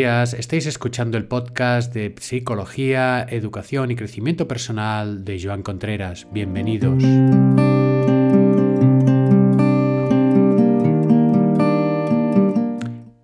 [0.00, 0.32] días.
[0.32, 6.26] Estáis escuchando el podcast de Psicología, Educación y Crecimiento Personal de Joan Contreras.
[6.32, 7.04] Bienvenidos.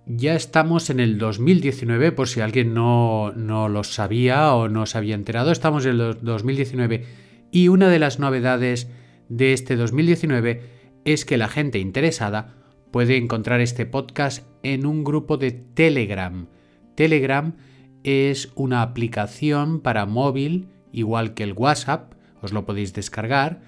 [0.04, 4.98] Ya estamos en el 2019, por si alguien no, no lo sabía o no se
[4.98, 7.06] había enterado, estamos en el 2019
[7.52, 8.90] y una de las novedades
[9.30, 10.60] de este 2019
[11.06, 12.54] es que la gente interesada
[12.90, 16.48] puede encontrar este podcast en un grupo de Telegram.
[16.96, 17.54] Telegram
[18.02, 23.60] es una aplicación para móvil, igual que el WhatsApp, os lo podéis descargar,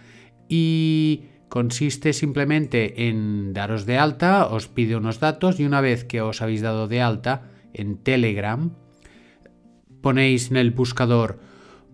[0.49, 6.21] y consiste simplemente en daros de alta, os pide unos datos y una vez que
[6.21, 8.73] os habéis dado de alta en Telegram,
[10.01, 11.41] ponéis en el buscador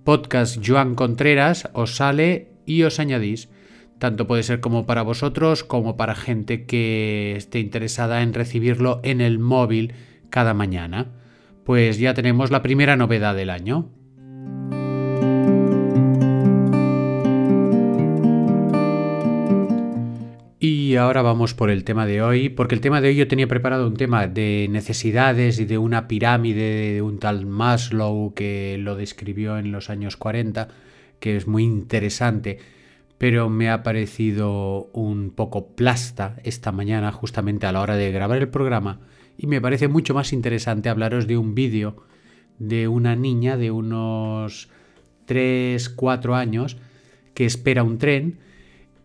[0.05, 3.49] podcast Joan Contreras, os sale y os añadís.
[3.99, 9.21] Tanto puede ser como para vosotros como para gente que esté interesada en recibirlo en
[9.21, 9.95] el móvil
[10.31, 11.13] cada mañana.
[11.65, 13.91] Pues ya tenemos la primera novedad del año.
[20.61, 23.49] Y ahora vamos por el tema de hoy, porque el tema de hoy yo tenía
[23.49, 28.97] preparado un tema de necesidades y de una pirámide de un tal Maslow que lo
[28.97, 30.69] describió en los años 40,
[31.19, 32.59] que es muy interesante
[33.19, 38.39] pero me ha parecido un poco plasta esta mañana justamente a la hora de grabar
[38.39, 39.01] el programa
[39.37, 42.05] y me parece mucho más interesante hablaros de un vídeo
[42.59, 44.69] de una niña de unos
[45.27, 46.77] 3, 4 años
[47.35, 48.39] que espera un tren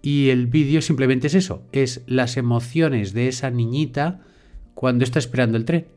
[0.02, 4.22] y el vídeo simplemente es eso, es las emociones de esa niñita
[4.74, 5.88] cuando está esperando el tren.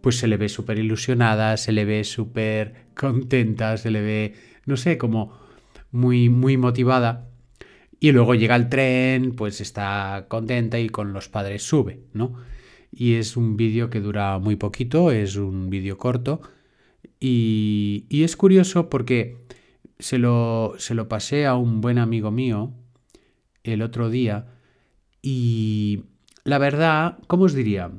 [0.00, 4.76] Pues se le ve súper ilusionada, se le ve súper contenta, se le ve, no
[4.76, 5.38] sé, como
[5.90, 7.28] muy, muy motivada.
[7.98, 12.34] Y luego llega el tren, pues está contenta y con los padres sube, ¿no?
[12.98, 16.40] Y es un vídeo que dura muy poquito, es un vídeo corto.
[17.20, 19.36] Y, es curioso porque
[19.98, 22.72] se lo, se lo pasé a un buen amigo mío
[23.64, 24.46] el otro día.
[25.20, 26.04] Y
[26.44, 27.90] la verdad, ¿cómo os diría?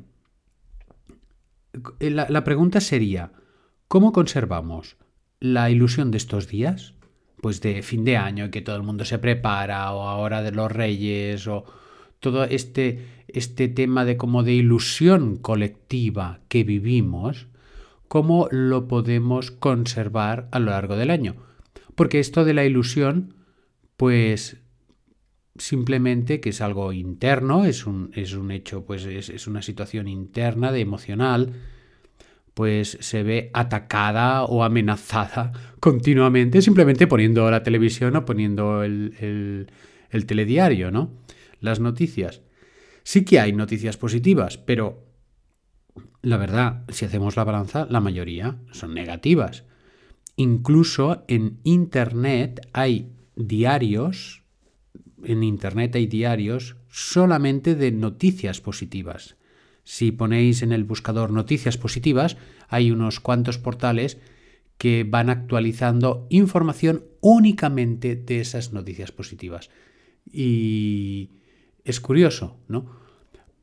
[1.99, 3.33] La, la pregunta sería,
[3.87, 4.97] ¿cómo conservamos
[5.39, 6.95] la ilusión de estos días?
[7.41, 10.71] pues de fin de año que todo el mundo se prepara o ahora de los
[10.71, 11.65] reyes o
[12.19, 17.47] todo este, este tema de como de ilusión colectiva que vivimos,
[18.07, 21.35] cómo lo podemos conservar a lo largo del año.
[21.95, 23.33] Porque esto de la ilusión,
[23.97, 24.57] pues
[25.57, 30.07] simplemente que es algo interno, es un, es un hecho, pues es, es una situación
[30.07, 31.53] interna, de emocional,
[32.57, 39.67] pues se ve atacada o amenazada continuamente simplemente poniendo la televisión o poniendo el,
[40.25, 41.11] telediario, ¿no?
[41.59, 42.41] Las noticias.
[43.07, 45.01] Sí que hay noticias positivas, pero
[46.21, 49.63] la verdad, si hacemos la balanza, la mayoría son negativas.
[50.35, 54.43] Incluso en Internet hay diarios,
[55.23, 59.37] en Internet hay diarios solamente de noticias positivas.
[59.85, 62.35] Si ponéis en el buscador noticias positivas,
[62.67, 64.17] hay unos cuantos portales
[64.77, 69.69] que van actualizando información únicamente de esas noticias positivas.
[70.29, 71.29] Y
[71.87, 72.85] es curioso, ¿no?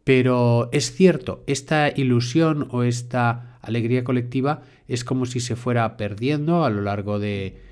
[0.05, 6.65] Pero es cierto, esta ilusión o esta alegría colectiva es como si se fuera perdiendo
[6.65, 7.63] a lo largo de,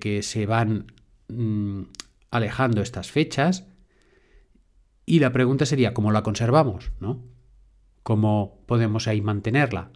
[0.00, 0.92] que se van
[1.28, 1.82] mm,
[2.30, 3.66] alejando estas fechas.
[5.06, 6.92] Y la pregunta sería, ¿cómo la conservamos?
[7.00, 7.22] ¿no?
[8.02, 9.90] ¿Cómo podemos ahí mantenerla?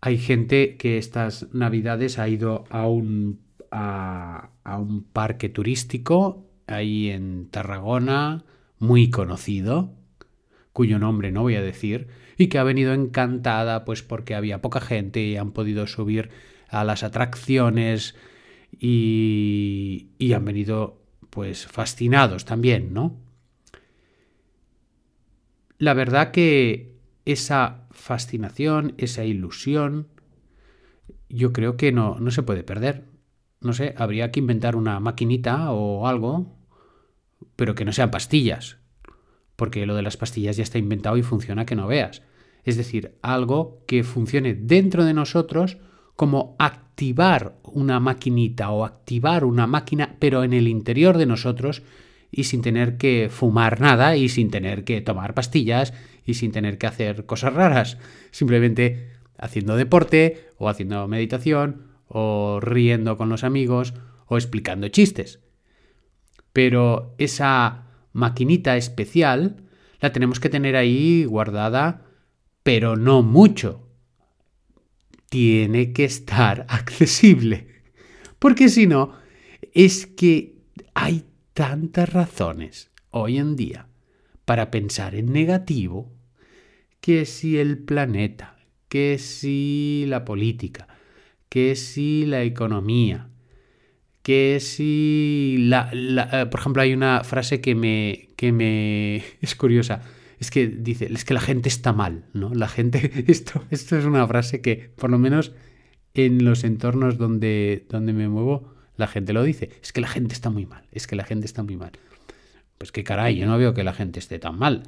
[0.00, 3.40] Hay gente que estas navidades ha ido a un,
[3.72, 8.44] a, un parque turístico ahí en Tarragona,
[8.78, 9.94] muy conocido,
[10.72, 14.80] cuyo nombre no voy a decir, y que ha venido encantada pues porque había poca
[14.80, 16.30] gente y han podido subir
[16.68, 18.14] a las atracciones
[18.78, 23.16] y, y han venido pues fascinados también, ¿no?
[25.78, 30.08] la verdad que esa fascinación, esa ilusión,
[31.28, 33.04] yo creo que no, no se puede perder.
[33.60, 36.55] No sé, habría que inventar una maquinita o algo,
[37.56, 38.78] pero que no sean pastillas,
[39.56, 42.22] porque lo de las pastillas ya está inventado y funciona que no veas.
[42.64, 45.78] Es decir, algo que funcione dentro de nosotros
[46.16, 51.82] como activar una maquinita o activar una máquina, pero en el interior de nosotros
[52.30, 55.94] y sin tener que fumar nada y sin tener que tomar pastillas
[56.24, 57.98] y sin tener que hacer cosas raras.
[58.30, 63.94] Simplemente haciendo deporte o haciendo meditación o riendo con los amigos
[64.26, 65.40] o explicando chistes.
[66.56, 69.68] Pero esa maquinita especial
[70.00, 72.06] la tenemos que tener ahí guardada,
[72.62, 73.86] pero no mucho.
[75.28, 77.82] tiene que estar accesible.
[78.38, 79.12] Porque si no,
[79.74, 80.62] es que
[80.94, 83.88] hay tantas razones hoy en día
[84.46, 86.10] para pensar en negativo
[87.02, 88.56] que si el planeta,
[88.88, 90.88] que si la política,
[91.50, 93.28] que si la economía,
[94.26, 100.02] que si la, eh, por ejemplo hay una frase que me que me es curiosa.
[100.40, 104.04] Es que dice es que la gente está mal no la gente esto esto es
[104.04, 105.52] una frase que por lo menos
[106.14, 109.70] en los entornos donde donde me muevo la gente lo dice.
[109.80, 111.92] Es que la gente está muy mal es que la gente está muy mal
[112.78, 114.82] pues qué caray yo no veo que la gente esté tan mal.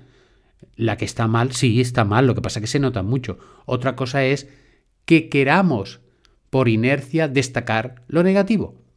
[0.75, 3.39] La que está mal sí está mal lo que pasa es que se nota mucho.
[3.67, 4.49] Otra cosa es
[5.05, 6.01] que queramos
[6.51, 8.88] por inercia destacar lo negativo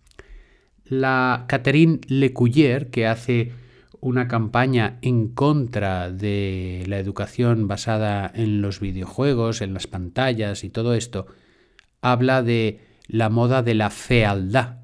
[0.92, 3.54] la Catherine Lecuyer, que hace
[4.02, 10.70] una campaña en contra de la educación basada en los videojuegos, en las pantallas y
[10.70, 11.28] todo esto,
[12.02, 14.80] habla de la moda de la fealdad,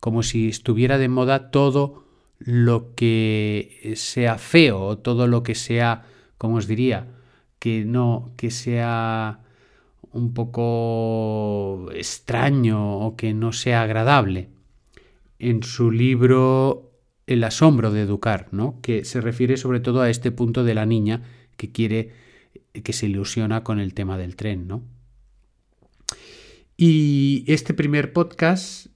[0.00, 2.04] como si estuviera de moda todo
[2.38, 6.04] lo que sea feo todo lo que sea,
[6.36, 7.08] como os diría,
[7.58, 9.40] que no, que sea
[10.12, 14.57] un poco extraño o que no sea agradable
[15.38, 16.92] en su libro
[17.26, 18.80] El asombro de educar, ¿no?
[18.82, 21.22] que se refiere sobre todo a este punto de la niña
[21.56, 22.12] que quiere,
[22.72, 24.66] que se ilusiona con el tema del tren.
[24.66, 24.84] ¿no?
[26.76, 28.86] Y este primer podcast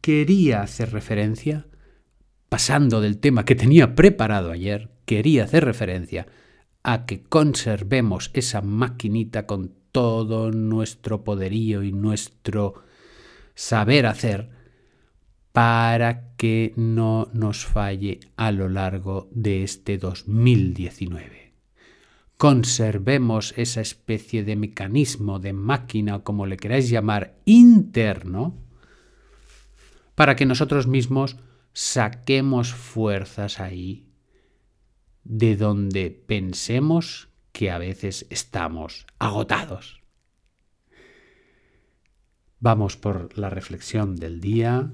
[0.00, 1.66] quería hacer referencia,
[2.48, 6.26] pasando del tema que tenía preparado ayer, quería hacer referencia
[6.82, 12.74] a que conservemos esa maquinita con todo nuestro poderío y nuestro
[13.56, 14.55] saber hacer
[15.56, 21.54] para que no nos falle a lo largo de este 2019.
[22.36, 28.54] Conservemos esa especie de mecanismo, de máquina, como le queráis llamar, interno,
[30.14, 31.38] para que nosotros mismos
[31.72, 34.10] saquemos fuerzas ahí
[35.24, 40.02] de donde pensemos que a veces estamos agotados.
[42.60, 44.92] Vamos por la reflexión del día.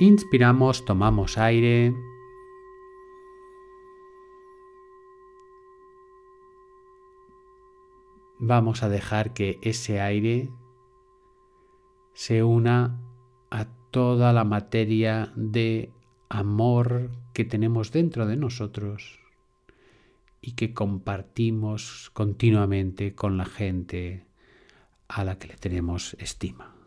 [0.00, 1.94] Inspiramos, tomamos aire.
[8.38, 10.48] Vamos a dejar que ese aire
[12.14, 12.98] se una
[13.50, 15.92] a toda la materia de
[16.30, 19.20] amor que tenemos dentro de nosotros
[20.40, 24.24] y que compartimos continuamente con la gente
[25.08, 26.79] a la que le tenemos estima.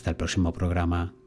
[0.00, 1.19] Hasta el próximo programa.